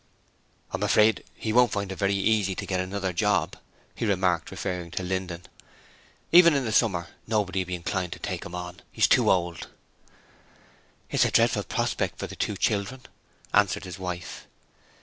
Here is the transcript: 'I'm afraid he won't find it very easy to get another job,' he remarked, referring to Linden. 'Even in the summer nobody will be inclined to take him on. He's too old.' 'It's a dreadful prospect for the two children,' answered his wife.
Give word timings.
'I'm 0.71 0.81
afraid 0.81 1.23
he 1.35 1.53
won't 1.53 1.71
find 1.73 1.91
it 1.91 1.95
very 1.95 2.15
easy 2.15 2.55
to 2.55 2.65
get 2.65 2.79
another 2.79 3.13
job,' 3.13 3.55
he 3.93 4.03
remarked, 4.03 4.49
referring 4.49 4.89
to 4.89 5.03
Linden. 5.03 5.45
'Even 6.31 6.55
in 6.55 6.65
the 6.65 6.71
summer 6.71 7.09
nobody 7.27 7.59
will 7.59 7.67
be 7.67 7.75
inclined 7.75 8.11
to 8.13 8.17
take 8.17 8.43
him 8.43 8.55
on. 8.55 8.81
He's 8.91 9.07
too 9.07 9.29
old.' 9.29 9.67
'It's 11.11 11.25
a 11.25 11.29
dreadful 11.29 11.61
prospect 11.65 12.17
for 12.17 12.25
the 12.25 12.35
two 12.35 12.57
children,' 12.57 13.03
answered 13.53 13.83
his 13.83 13.99
wife. 13.99 14.47